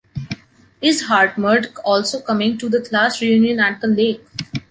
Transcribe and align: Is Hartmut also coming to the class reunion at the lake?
Is 0.81 1.03
Hartmut 1.03 1.77
also 1.85 2.21
coming 2.21 2.57
to 2.57 2.67
the 2.67 2.81
class 2.81 3.21
reunion 3.21 3.59
at 3.59 3.81
the 3.81 3.87
lake? 3.87 4.25